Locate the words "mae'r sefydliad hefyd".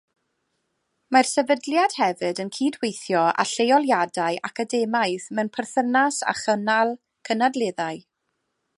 1.15-2.41